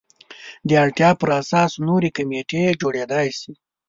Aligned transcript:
د 0.67 0.69
اړتیا 0.83 1.09
پر 1.21 1.29
اساس 1.41 1.71
نورې 1.87 2.09
کمیټې 2.17 2.61
جوړېدای 2.81 3.27
شي. 3.39 3.53